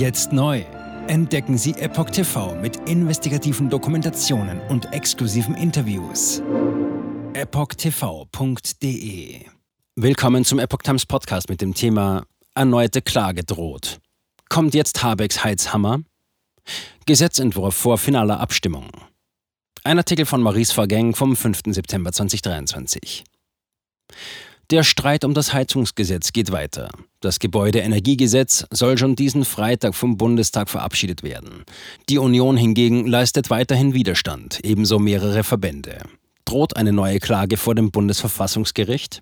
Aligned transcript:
Jetzt 0.00 0.32
neu. 0.32 0.64
Entdecken 1.08 1.58
Sie 1.58 1.72
Epoch 1.72 2.08
TV 2.08 2.54
mit 2.54 2.88
investigativen 2.88 3.68
Dokumentationen 3.68 4.58
und 4.70 4.90
exklusiven 4.94 5.54
Interviews. 5.54 6.40
EpochTV.de 7.34 8.64
Willkommen 9.96 10.46
zum 10.46 10.58
Epoch 10.58 10.80
Times 10.80 11.04
Podcast 11.04 11.50
mit 11.50 11.60
dem 11.60 11.74
Thema 11.74 12.24
Erneute 12.54 13.02
Klage 13.02 13.44
droht. 13.44 13.98
Kommt 14.48 14.72
jetzt 14.72 15.02
Habecks 15.02 15.44
Heizhammer? 15.44 16.00
Gesetzentwurf 17.04 17.74
vor 17.74 17.98
finaler 17.98 18.40
Abstimmung. 18.40 18.88
Ein 19.84 19.98
Artikel 19.98 20.24
von 20.24 20.40
Maurice 20.40 20.72
Vergeng 20.72 21.14
vom 21.14 21.36
5. 21.36 21.60
September 21.66 22.10
2023. 22.10 23.22
Der 24.70 24.84
Streit 24.84 25.24
um 25.24 25.34
das 25.34 25.52
Heizungsgesetz 25.52 26.32
geht 26.32 26.52
weiter. 26.52 26.90
Das 27.18 27.40
Gebäudeenergiegesetz 27.40 28.66
soll 28.70 28.98
schon 28.98 29.16
diesen 29.16 29.44
Freitag 29.44 29.96
vom 29.96 30.16
Bundestag 30.16 30.70
verabschiedet 30.70 31.24
werden. 31.24 31.64
Die 32.08 32.18
Union 32.18 32.56
hingegen 32.56 33.04
leistet 33.08 33.50
weiterhin 33.50 33.94
Widerstand, 33.94 34.60
ebenso 34.62 35.00
mehrere 35.00 35.42
Verbände. 35.42 35.98
Droht 36.44 36.76
eine 36.76 36.92
neue 36.92 37.18
Klage 37.18 37.56
vor 37.56 37.74
dem 37.74 37.90
Bundesverfassungsgericht? 37.90 39.20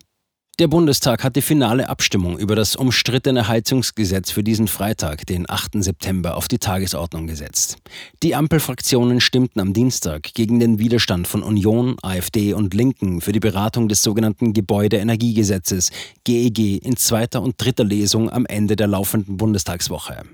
Der 0.58 0.66
Bundestag 0.66 1.22
hat 1.22 1.36
die 1.36 1.42
finale 1.42 1.88
Abstimmung 1.88 2.36
über 2.36 2.56
das 2.56 2.74
umstrittene 2.74 3.46
Heizungsgesetz 3.46 4.32
für 4.32 4.42
diesen 4.42 4.66
Freitag, 4.66 5.24
den 5.24 5.48
8. 5.48 5.84
September, 5.84 6.36
auf 6.36 6.48
die 6.48 6.58
Tagesordnung 6.58 7.28
gesetzt. 7.28 7.76
Die 8.24 8.34
Ampelfraktionen 8.34 9.20
stimmten 9.20 9.60
am 9.60 9.72
Dienstag 9.72 10.34
gegen 10.34 10.58
den 10.58 10.80
Widerstand 10.80 11.28
von 11.28 11.44
Union, 11.44 11.94
AfD 12.02 12.54
und 12.54 12.74
Linken 12.74 13.20
für 13.20 13.30
die 13.30 13.38
Beratung 13.38 13.86
des 13.88 14.02
sogenannten 14.02 14.52
Gebäudeenergiegesetzes 14.52 15.92
GEG 16.24 16.84
in 16.84 16.96
zweiter 16.96 17.40
und 17.40 17.54
dritter 17.62 17.84
Lesung 17.84 18.28
am 18.28 18.44
Ende 18.44 18.74
der 18.74 18.88
laufenden 18.88 19.36
Bundestagswoche. 19.36 20.24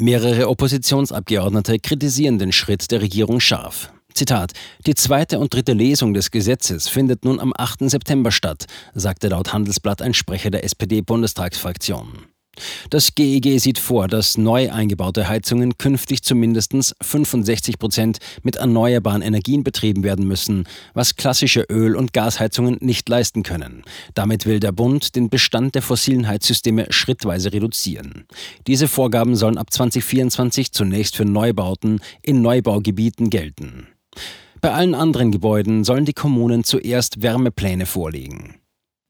Mehrere 0.00 0.48
Oppositionsabgeordnete 0.50 1.80
kritisieren 1.80 2.38
den 2.38 2.52
Schritt 2.52 2.92
der 2.92 3.00
Regierung 3.00 3.40
scharf. 3.40 3.92
Zitat: 4.14 4.52
Die 4.86 4.94
zweite 4.94 5.38
und 5.38 5.52
dritte 5.52 5.72
Lesung 5.72 6.14
des 6.14 6.30
Gesetzes 6.30 6.88
findet 6.88 7.24
nun 7.24 7.40
am 7.40 7.52
8. 7.56 7.90
September 7.90 8.30
statt, 8.30 8.66
sagte 8.94 9.28
laut 9.28 9.52
Handelsblatt 9.52 10.02
ein 10.02 10.14
Sprecher 10.14 10.50
der 10.50 10.64
SPD-Bundestagsfraktion. 10.64 12.26
Das 12.90 13.14
GEG 13.14 13.58
sieht 13.58 13.78
vor, 13.78 14.08
dass 14.08 14.38
neu 14.38 14.70
eingebaute 14.70 15.28
Heizungen 15.28 15.76
künftig 15.78 16.22
zu 16.22 16.34
mindestens 16.34 16.94
65 17.02 17.78
Prozent 17.78 18.18
mit 18.42 18.56
erneuerbaren 18.56 19.22
Energien 19.22 19.64
betrieben 19.64 20.04
werden 20.04 20.26
müssen, 20.26 20.64
was 20.92 21.16
klassische 21.16 21.62
Öl- 21.62 21.96
und 21.96 22.12
Gasheizungen 22.12 22.78
nicht 22.80 23.08
leisten 23.08 23.42
können. 23.42 23.82
Damit 24.14 24.46
will 24.46 24.60
der 24.60 24.72
Bund 24.72 25.16
den 25.16 25.30
Bestand 25.30 25.74
der 25.74 25.82
fossilen 25.82 26.28
Heizsysteme 26.28 26.86
schrittweise 26.90 27.52
reduzieren. 27.52 28.26
Diese 28.66 28.88
Vorgaben 28.88 29.36
sollen 29.36 29.58
ab 29.58 29.72
2024 29.72 30.72
zunächst 30.72 31.16
für 31.16 31.24
Neubauten 31.24 32.00
in 32.22 32.42
Neubaugebieten 32.42 33.30
gelten. 33.30 33.88
Bei 34.60 34.72
allen 34.72 34.94
anderen 34.94 35.30
Gebäuden 35.30 35.84
sollen 35.84 36.04
die 36.04 36.12
Kommunen 36.12 36.64
zuerst 36.64 37.22
Wärmepläne 37.22 37.86
vorlegen. 37.86 38.56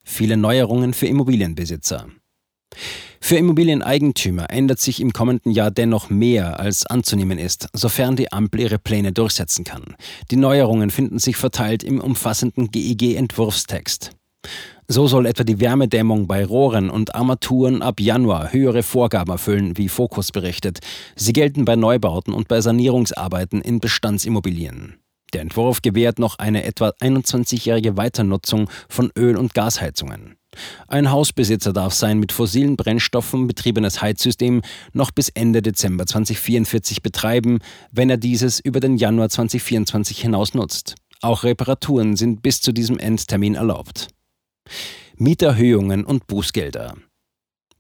Viele 0.04 0.36
Neuerungen 0.36 0.94
für 0.94 1.06
Immobilienbesitzer. 1.06 2.06
Für 3.20 3.36
Immobilieneigentümer 3.36 4.50
ändert 4.50 4.80
sich 4.80 5.00
im 5.00 5.12
kommenden 5.12 5.50
Jahr 5.50 5.70
dennoch 5.70 6.10
mehr, 6.10 6.60
als 6.60 6.84
anzunehmen 6.84 7.38
ist, 7.38 7.68
sofern 7.72 8.16
die 8.16 8.30
Ampel 8.32 8.60
ihre 8.60 8.78
Pläne 8.78 9.12
durchsetzen 9.12 9.64
kann. 9.64 9.96
Die 10.30 10.36
Neuerungen 10.36 10.90
finden 10.90 11.18
sich 11.18 11.36
verteilt 11.36 11.82
im 11.82 12.00
umfassenden 12.00 12.70
GEG-Entwurfstext. 12.70 14.10
So 14.86 15.06
soll 15.06 15.26
etwa 15.26 15.44
die 15.44 15.60
Wärmedämmung 15.60 16.26
bei 16.26 16.44
Rohren 16.44 16.90
und 16.90 17.14
Armaturen 17.14 17.80
ab 17.80 18.00
Januar 18.00 18.52
höhere 18.52 18.82
Vorgaben 18.82 19.32
erfüllen, 19.32 19.78
wie 19.78 19.88
Fokus 19.88 20.30
berichtet. 20.30 20.80
Sie 21.16 21.32
gelten 21.32 21.64
bei 21.64 21.74
Neubauten 21.74 22.34
und 22.34 22.48
bei 22.48 22.60
Sanierungsarbeiten 22.60 23.62
in 23.62 23.80
Bestandsimmobilien. 23.80 24.96
Der 25.32 25.40
Entwurf 25.40 25.82
gewährt 25.82 26.18
noch 26.18 26.38
eine 26.38 26.64
etwa 26.64 26.90
21-jährige 27.00 27.96
Weiternutzung 27.96 28.70
von 28.88 29.10
Öl- 29.16 29.36
und 29.36 29.54
Gasheizungen. 29.54 30.36
Ein 30.86 31.10
Hausbesitzer 31.10 31.72
darf 31.72 31.94
sein 31.94 32.20
mit 32.20 32.30
fossilen 32.30 32.76
Brennstoffen 32.76 33.46
betriebenes 33.46 34.00
Heizsystem 34.00 34.62
noch 34.92 35.10
bis 35.10 35.28
Ende 35.30 35.62
Dezember 35.62 36.06
2044 36.06 37.02
betreiben, 37.02 37.58
wenn 37.90 38.10
er 38.10 38.16
dieses 38.16 38.60
über 38.60 38.80
den 38.80 38.96
Januar 38.96 39.28
2024 39.28 40.20
hinaus 40.20 40.54
nutzt. 40.54 40.94
Auch 41.20 41.42
Reparaturen 41.42 42.16
sind 42.16 42.42
bis 42.42 42.60
zu 42.60 42.72
diesem 42.72 42.98
Endtermin 42.98 43.54
erlaubt. 43.54 44.08
Mieterhöhungen 45.16 46.04
und 46.04 46.26
Bußgelder. 46.26 46.94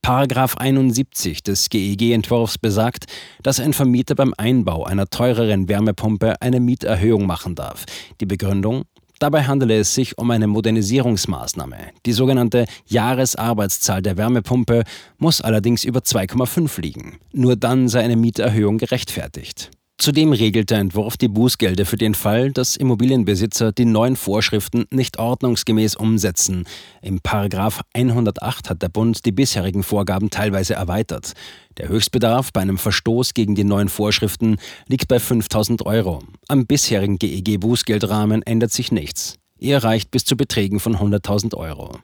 Paragraph 0.02 0.58
71 0.58 1.42
des 1.42 1.70
GEG-Entwurfs 1.70 2.58
besagt, 2.58 3.06
dass 3.42 3.58
ein 3.58 3.72
Vermieter 3.72 4.14
beim 4.14 4.34
Einbau 4.36 4.84
einer 4.84 5.06
teureren 5.06 5.68
Wärmepumpe 5.68 6.40
eine 6.42 6.60
Mieterhöhung 6.60 7.26
machen 7.26 7.54
darf. 7.54 7.86
Die 8.20 8.26
Begründung? 8.26 8.82
Dabei 9.18 9.44
handele 9.44 9.78
es 9.78 9.94
sich 9.94 10.18
um 10.18 10.30
eine 10.30 10.46
Modernisierungsmaßnahme. 10.46 11.76
Die 12.04 12.12
sogenannte 12.12 12.66
Jahresarbeitszahl 12.86 14.02
der 14.02 14.16
Wärmepumpe 14.18 14.84
muss 15.16 15.40
allerdings 15.40 15.84
über 15.84 16.00
2,5 16.00 16.80
liegen. 16.82 17.18
Nur 17.32 17.56
dann 17.56 17.88
sei 17.88 18.02
eine 18.02 18.16
Mieterhöhung 18.16 18.76
gerechtfertigt. 18.76 19.70
Zudem 19.96 20.32
regelt 20.32 20.70
der 20.70 20.78
Entwurf 20.78 21.16
die 21.16 21.28
Bußgelder 21.28 21.86
für 21.86 21.96
den 21.96 22.14
Fall, 22.14 22.50
dass 22.50 22.76
Immobilienbesitzer 22.76 23.70
die 23.70 23.84
neuen 23.84 24.16
Vorschriften 24.16 24.86
nicht 24.90 25.18
ordnungsgemäß 25.18 25.94
umsetzen. 25.94 26.64
Im 27.00 27.20
Paragraph 27.20 27.80
108 27.94 28.70
hat 28.70 28.82
der 28.82 28.88
Bund 28.88 29.24
die 29.24 29.32
bisherigen 29.32 29.84
Vorgaben 29.84 30.30
teilweise 30.30 30.74
erweitert. 30.74 31.32
Der 31.78 31.88
Höchstbedarf 31.88 32.52
bei 32.52 32.60
einem 32.60 32.76
Verstoß 32.76 33.34
gegen 33.34 33.54
die 33.54 33.64
neuen 33.64 33.88
Vorschriften 33.88 34.56
liegt 34.88 35.06
bei 35.06 35.20
5000 35.20 35.86
Euro. 35.86 36.18
Am 36.48 36.66
bisherigen 36.66 37.18
GEG-Bußgeldrahmen 37.18 38.42
ändert 38.42 38.72
sich 38.72 38.90
nichts. 38.90 39.36
Er 39.58 39.84
reicht 39.84 40.10
bis 40.10 40.24
zu 40.24 40.36
Beträgen 40.36 40.80
von 40.80 40.96
100.000 40.96 41.54
Euro. 41.54 41.98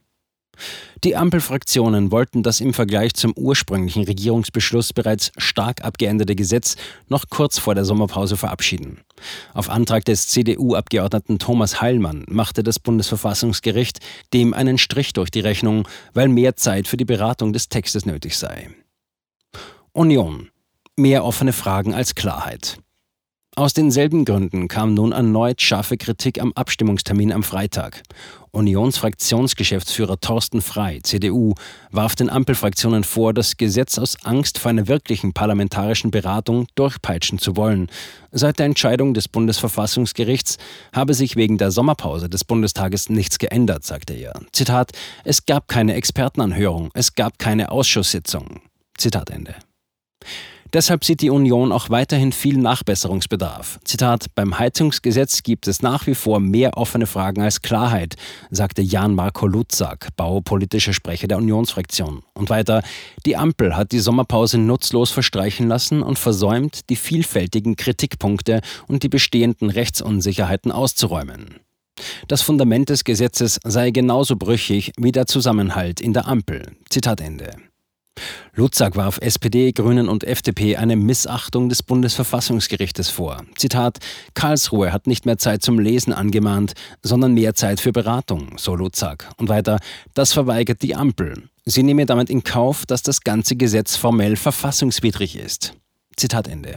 Die 1.04 1.16
Ampelfraktionen 1.16 2.10
wollten 2.10 2.42
das 2.42 2.60
im 2.60 2.74
Vergleich 2.74 3.14
zum 3.14 3.32
ursprünglichen 3.36 4.04
Regierungsbeschluss 4.04 4.92
bereits 4.92 5.32
stark 5.36 5.84
abgeänderte 5.84 6.36
Gesetz 6.36 6.76
noch 7.08 7.24
kurz 7.30 7.58
vor 7.58 7.74
der 7.74 7.84
Sommerpause 7.84 8.36
verabschieden. 8.36 9.00
Auf 9.54 9.70
Antrag 9.70 10.04
des 10.04 10.28
CDU-Abgeordneten 10.28 11.38
Thomas 11.38 11.80
Heilmann 11.80 12.24
machte 12.28 12.62
das 12.62 12.78
Bundesverfassungsgericht 12.78 14.00
dem 14.32 14.54
einen 14.54 14.78
Strich 14.78 15.12
durch 15.12 15.30
die 15.30 15.40
Rechnung, 15.40 15.88
weil 16.14 16.28
mehr 16.28 16.56
Zeit 16.56 16.88
für 16.88 16.96
die 16.96 17.04
Beratung 17.04 17.52
des 17.52 17.68
Textes 17.68 18.06
nötig 18.06 18.36
sei. 18.36 18.70
Union. 19.92 20.50
Mehr 20.96 21.24
offene 21.24 21.52
Fragen 21.52 21.94
als 21.94 22.14
Klarheit. 22.14 22.78
Aus 23.60 23.74
denselben 23.74 24.24
Gründen 24.24 24.68
kam 24.68 24.94
nun 24.94 25.12
erneut 25.12 25.60
scharfe 25.60 25.98
Kritik 25.98 26.40
am 26.40 26.50
Abstimmungstermin 26.54 27.30
am 27.30 27.42
Freitag. 27.42 28.00
Unionsfraktionsgeschäftsführer 28.52 30.18
Thorsten 30.18 30.62
Frei, 30.62 31.00
CDU, 31.02 31.52
warf 31.90 32.16
den 32.16 32.30
Ampelfraktionen 32.30 33.04
vor, 33.04 33.34
das 33.34 33.58
Gesetz 33.58 33.98
aus 33.98 34.16
Angst 34.24 34.56
vor 34.56 34.70
einer 34.70 34.88
wirklichen 34.88 35.34
parlamentarischen 35.34 36.10
Beratung 36.10 36.68
durchpeitschen 36.74 37.38
zu 37.38 37.54
wollen. 37.54 37.90
Seit 38.32 38.58
der 38.58 38.64
Entscheidung 38.64 39.12
des 39.12 39.28
Bundesverfassungsgerichts 39.28 40.56
habe 40.94 41.12
sich 41.12 41.36
wegen 41.36 41.58
der 41.58 41.70
Sommerpause 41.70 42.30
des 42.30 42.46
Bundestages 42.46 43.10
nichts 43.10 43.38
geändert, 43.38 43.84
sagte 43.84 44.14
er. 44.14 44.40
Zitat: 44.52 44.92
Es 45.22 45.44
gab 45.44 45.68
keine 45.68 45.96
Expertenanhörung, 45.96 46.88
es 46.94 47.14
gab 47.14 47.38
keine 47.38 47.70
Ausschusssitzung. 47.70 48.62
Zitat 48.96 49.28
Ende. 49.28 49.54
Deshalb 50.72 51.04
sieht 51.04 51.20
die 51.20 51.30
Union 51.30 51.72
auch 51.72 51.90
weiterhin 51.90 52.32
viel 52.32 52.56
Nachbesserungsbedarf. 52.56 53.80
Zitat, 53.84 54.26
beim 54.34 54.58
Heizungsgesetz 54.58 55.42
gibt 55.42 55.66
es 55.66 55.82
nach 55.82 56.06
wie 56.06 56.14
vor 56.14 56.38
mehr 56.38 56.76
offene 56.76 57.06
Fragen 57.06 57.42
als 57.42 57.62
Klarheit, 57.62 58.14
sagte 58.50 58.80
Jan-Marco 58.80 59.46
Lutzak, 59.46 60.08
baupolitischer 60.16 60.92
Sprecher 60.92 61.26
der 61.26 61.38
Unionsfraktion. 61.38 62.22
Und 62.34 62.50
weiter, 62.50 62.82
die 63.26 63.36
Ampel 63.36 63.76
hat 63.76 63.92
die 63.92 63.98
Sommerpause 63.98 64.58
nutzlos 64.58 65.10
verstreichen 65.10 65.66
lassen 65.66 66.02
und 66.02 66.18
versäumt, 66.18 66.88
die 66.88 66.96
vielfältigen 66.96 67.74
Kritikpunkte 67.74 68.60
und 68.86 69.02
die 69.02 69.08
bestehenden 69.08 69.70
Rechtsunsicherheiten 69.70 70.70
auszuräumen. 70.70 71.56
Das 72.28 72.42
Fundament 72.42 72.88
des 72.88 73.04
Gesetzes 73.04 73.60
sei 73.64 73.90
genauso 73.90 74.36
brüchig 74.36 74.92
wie 74.98 75.12
der 75.12 75.26
Zusammenhalt 75.26 76.00
in 76.00 76.12
der 76.12 76.26
Ampel. 76.26 76.62
Zitat 76.88 77.20
Ende. 77.20 77.69
Lutzak 78.54 78.96
warf 78.96 79.18
SPD, 79.22 79.72
Grünen 79.72 80.08
und 80.08 80.24
FDP 80.24 80.76
eine 80.76 80.96
Missachtung 80.96 81.68
des 81.68 81.82
Bundesverfassungsgerichtes 81.82 83.08
vor. 83.08 83.42
Zitat: 83.56 83.98
Karlsruhe 84.34 84.92
hat 84.92 85.06
nicht 85.06 85.24
mehr 85.24 85.38
Zeit 85.38 85.62
zum 85.62 85.78
Lesen 85.78 86.12
angemahnt, 86.12 86.74
sondern 87.02 87.34
mehr 87.34 87.54
Zeit 87.54 87.80
für 87.80 87.92
Beratung, 87.92 88.58
so 88.58 88.74
Lutzak. 88.74 89.30
Und 89.36 89.48
weiter: 89.48 89.78
Das 90.14 90.32
verweigert 90.32 90.82
die 90.82 90.94
Ampel. 90.94 91.48
Sie 91.64 91.82
nehme 91.82 92.06
damit 92.06 92.28
in 92.28 92.42
Kauf, 92.42 92.84
dass 92.84 93.02
das 93.02 93.22
ganze 93.22 93.56
Gesetz 93.56 93.96
formell 93.96 94.36
verfassungswidrig 94.36 95.36
ist. 95.36 95.74
Zitat 96.16 96.48
Ende. 96.48 96.76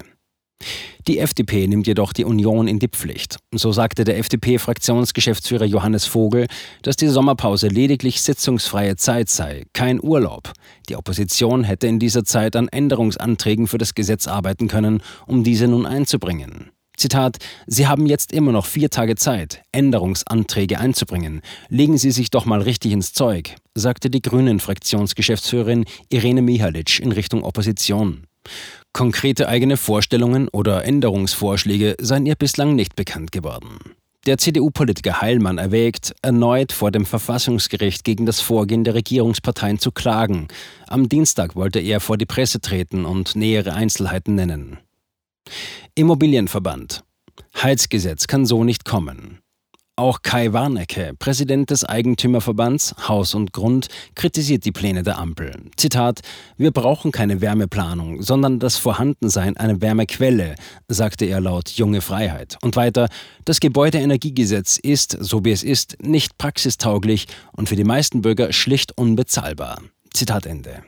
Die 1.08 1.20
FDP 1.20 1.68
nimmt 1.68 1.88
jedoch 1.88 2.14
die 2.14 2.26
Union 2.26 2.68
in 2.68 2.80
die 2.80 2.88
Pflicht. 2.88 3.38
So 3.54 3.72
sagte 3.72 4.04
der 4.04 4.18
FDP-Fraktionsgeschäftsführer 4.20 5.66
Johannes 5.66 6.06
Vogel, 6.06 6.48
dass 6.82 6.96
die 6.96 7.08
Sommerpause 7.08 7.68
lediglich 7.68 8.22
sitzungsfreie 8.22 8.96
Zeit 8.96 9.30
sei, 9.30 9.64
kein 9.74 10.02
Urlaub. 10.02 10.54
Die 10.90 10.96
Opposition 10.96 11.64
hätte 11.64 11.88
in 11.88 12.00
dieser 12.00 12.24
Zeit 12.24 12.56
an 12.56 12.68
Änderungsanträgen 12.68 13.68
für 13.68 13.78
das 13.78 13.96
Gesetz 13.96 14.28
arbeiten 14.28 14.68
können, 14.68 15.02
um 15.28 15.44
diese 15.44 15.68
nun 15.68 15.86
einzubringen. 15.86 16.72
Zitat, 16.96 17.38
Sie 17.66 17.88
haben 17.88 18.06
jetzt 18.06 18.32
immer 18.32 18.52
noch 18.52 18.66
vier 18.66 18.90
Tage 18.90 19.16
Zeit, 19.16 19.64
Änderungsanträge 19.72 20.80
einzubringen. 20.80 21.42
Legen 21.70 21.98
Sie 21.98 22.12
sich 22.12 22.30
doch 22.30 22.46
mal 22.46 22.62
richtig 22.62 22.92
ins 22.92 23.14
Zeug, 23.14 23.56
sagte 23.74 24.10
die 24.10 24.22
Grünen-Fraktionsgeschäftsführerin 24.22 25.86
Irene 26.10 26.42
Mihalic 26.42 27.00
in 27.00 27.12
Richtung 27.12 27.44
Opposition. 27.44 28.28
Konkrete 28.94 29.48
eigene 29.48 29.78
Vorstellungen 29.78 30.48
oder 30.50 30.86
Änderungsvorschläge 30.86 31.96
seien 32.00 32.26
ihr 32.26 32.36
bislang 32.36 32.76
nicht 32.76 32.96
bekannt 32.96 33.32
geworden. 33.32 33.80
Der 34.26 34.38
CDU-Politiker 34.38 35.20
Heilmann 35.20 35.58
erwägt, 35.58 36.16
erneut 36.22 36.72
vor 36.72 36.92
dem 36.92 37.06
Verfassungsgericht 37.06 38.06
gegen 38.06 38.26
das 38.26 38.40
Vorgehen 38.40 38.86
der 38.86 38.94
Regierungsparteien 38.94 39.80
zu 39.80 39.92
klagen. 39.92 40.48
Am 40.88 41.10
Dienstag 41.10 41.58
wollte 41.58 41.80
er 41.80 42.00
vor 42.00 42.18
die 42.18 42.26
Presse 42.26 42.62
treten 42.62 43.04
und 43.04 43.36
nähere 43.36 43.74
Einzelheiten 43.74 44.36
nennen. 44.36 44.78
Immobilienverband. 45.96 47.04
Heizgesetz 47.62 48.28
kann 48.28 48.46
so 48.46 48.64
nicht 48.64 48.86
kommen. 48.86 49.43
Auch 49.96 50.24
Kai 50.24 50.54
Warnecke, 50.54 51.14
Präsident 51.20 51.70
des 51.70 51.86
Eigentümerverbands 51.86 52.96
Haus 53.08 53.36
und 53.36 53.54
Grund, 53.54 53.90
kritisiert 54.16 54.66
die 54.66 54.72
Pläne 54.72 55.04
der 55.04 55.20
Ampel. 55.20 55.70
Zitat: 55.78 56.22
Wir 56.58 56.72
brauchen 56.72 57.12
keine 57.12 57.42
Wärmeplanung, 57.42 58.24
sondern 58.24 58.58
das 58.58 58.76
Vorhandensein 58.76 59.56
einer 59.56 59.82
Wärmequelle, 59.82 60.56
sagte 60.88 61.26
er 61.26 61.42
laut 61.42 61.70
Junge 61.70 62.02
Freiheit. 62.02 62.58
Und 62.64 62.76
weiter: 62.76 63.08
Das 63.46 63.60
Gebäudeenergiegesetz 63.60 64.80
ist, 64.82 65.16
so 65.20 65.46
wie 65.46 65.52
es 65.52 65.62
ist, 65.62 66.02
nicht 66.02 66.40
praxistauglich 66.40 67.28
und 67.52 67.70
für 67.70 67.76
die 67.76 67.84
meisten 67.84 68.24
Bürger 68.24 68.52
schlicht 68.52 68.98
unbezahlbar. 68.98 69.80
Zitat 70.12 70.48
Ende. 70.48 70.82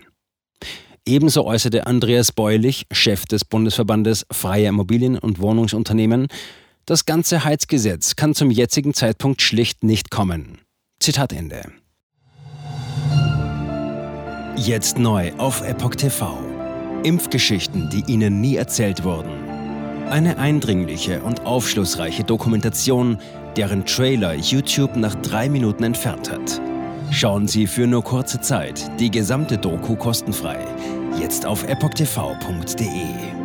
Ebenso 1.06 1.46
äußerte 1.46 1.86
Andreas 1.86 2.32
Beulich, 2.32 2.88
Chef 2.92 3.26
des 3.28 3.46
Bundesverbandes 3.46 4.26
Freie 4.32 4.70
Immobilien- 4.70 5.20
und 5.20 5.40
Wohnungsunternehmen, 5.40 6.28
das 6.86 7.06
ganze 7.06 7.44
Heizgesetz 7.44 8.16
kann 8.16 8.36
zum 8.36 8.52
jetzigen 8.52 8.94
Zeitpunkt 8.94 9.42
schlicht 9.42 9.84
nicht 9.84 10.12
kommen. 10.12 10.60
Zitat 11.00 11.34
Ende. 11.34 11.64
Jetzt 14.56 14.98
neu 14.98 15.34
auf 15.38 15.62
Epoch 15.62 15.96
TV. 15.96 16.40
Impfgeschichten, 17.04 17.90
die 17.90 18.04
Ihnen 18.12 18.40
nie 18.40 18.56
erzählt 18.56 19.04
wurden. 19.04 19.32
Eine 20.10 20.38
eindringliche 20.38 21.22
und 21.22 21.46
aufschlussreiche 21.46 22.24
Dokumentation, 22.24 23.20
deren 23.58 23.86
Trailer 23.86 24.34
YouTube 24.36 24.96
nach 24.96 25.16
drei 25.16 25.50
Minuten 25.50 25.84
entfernt 25.84 26.32
hat. 26.32 26.62
Schauen 27.12 27.48
Sie 27.48 27.68
für 27.68 27.88
nur 27.88 28.04
kurze 28.04 28.40
Zeit 28.42 29.00
die 29.00 29.12
gesamte 29.12 29.58
Doku 29.58 29.96
kostenfrei. 29.96 30.60
Jetzt 31.20 31.46
auf 31.46 31.64
epochtv.de. 31.64 33.45